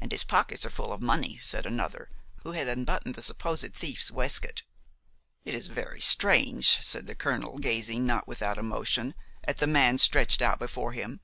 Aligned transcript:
"And 0.00 0.10
his 0.10 0.24
pockets 0.24 0.66
are 0.66 0.68
full 0.68 0.98
money!" 0.98 1.38
said 1.40 1.64
another, 1.64 2.10
who 2.42 2.50
had 2.50 2.66
unbuttoned 2.66 3.14
the 3.14 3.22
supposed 3.22 3.72
thief's 3.72 4.10
waistcoat. 4.10 4.64
"It 5.44 5.54
is 5.54 5.68
very 5.68 6.00
strange," 6.00 6.80
said 6.82 7.06
the 7.06 7.14
colonel, 7.14 7.58
gazing, 7.58 8.04
not 8.04 8.26
without 8.26 8.58
emotion, 8.58 9.14
at 9.44 9.58
the 9.58 9.68
man 9.68 9.98
stretched 9.98 10.42
out 10.42 10.58
before 10.58 10.90
him. 10.90 11.20